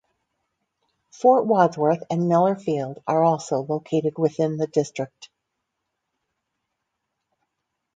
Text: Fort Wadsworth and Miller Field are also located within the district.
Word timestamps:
Fort 1.11 1.45
Wadsworth 1.45 2.01
and 2.09 2.27
Miller 2.27 2.55
Field 2.55 3.03
are 3.05 3.23
also 3.23 3.59
located 3.63 4.17
within 4.17 4.57
the 4.57 4.65
district. 4.65 5.29